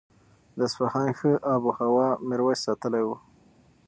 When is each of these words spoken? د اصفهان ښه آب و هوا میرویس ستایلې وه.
د 0.57 0.59
اصفهان 0.67 1.09
ښه 1.17 1.31
آب 1.53 1.61
و 1.67 1.71
هوا 1.79 2.07
میرویس 2.29 2.59
ستایلې 2.65 3.01
وه. 3.07 3.17